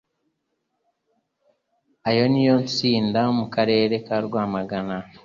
[2.09, 4.97] Ayo ni iya Nsinda mu karere ka Rwamagana